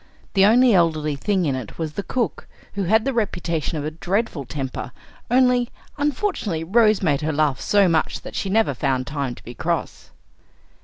The 0.33 0.47
only 0.47 0.73
elderly 0.73 1.15
thing 1.15 1.45
in 1.45 1.53
it 1.53 1.77
was 1.77 1.93
the 1.93 2.01
cook, 2.01 2.47
who 2.73 2.85
had 2.85 3.05
the 3.05 3.13
reputation 3.13 3.77
of 3.77 3.85
a 3.85 3.91
dreadful 3.91 4.45
temper; 4.45 4.91
only, 5.29 5.69
unfortunately, 5.95 6.63
Rose 6.63 7.03
made 7.03 7.21
her 7.21 7.31
laugh 7.31 7.59
so 7.61 7.87
much 7.87 8.21
that 8.21 8.33
she 8.33 8.49
never 8.49 8.73
found 8.73 9.05
time 9.05 9.35
to 9.35 9.43
be 9.43 9.53
cross. 9.53 10.09